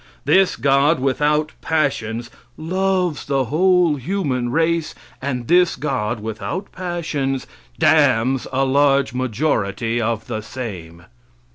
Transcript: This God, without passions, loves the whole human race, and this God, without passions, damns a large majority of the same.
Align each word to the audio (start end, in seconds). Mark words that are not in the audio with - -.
This 0.25 0.55
God, 0.55 0.99
without 0.99 1.51
passions, 1.61 2.31
loves 2.57 3.23
the 3.27 3.45
whole 3.45 3.97
human 3.97 4.49
race, 4.49 4.95
and 5.21 5.47
this 5.47 5.75
God, 5.75 6.19
without 6.19 6.71
passions, 6.71 7.45
damns 7.77 8.47
a 8.51 8.65
large 8.65 9.13
majority 9.13 10.01
of 10.01 10.25
the 10.25 10.41
same. 10.41 11.03